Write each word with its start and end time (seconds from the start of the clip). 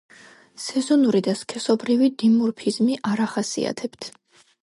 სეზონური 0.61 1.19
და 1.27 1.35
სქესობრივი 1.41 2.09
დიმორფიზმი 2.23 2.97
არ 3.13 3.23
ახასიათებთ. 3.29 4.09